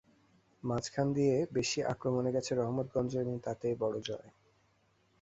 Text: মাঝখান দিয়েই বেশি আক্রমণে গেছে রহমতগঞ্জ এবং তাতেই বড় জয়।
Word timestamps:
মাঝখান 0.63 1.07
দিয়েই 1.15 1.49
বেশি 1.51 1.79
আক্রমণে 1.93 2.31
গেছে 2.35 2.51
রহমতগঞ্জ 2.55 3.11
এবং 3.17 3.35
তাতেই 3.45 3.75
বড় 3.81 3.95
জয়। 4.07 4.29